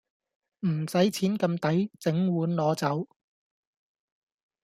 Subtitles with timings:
[0.61, 3.07] 唔使錢咁抵，整碗攞走